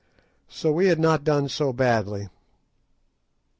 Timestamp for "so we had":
0.49-0.97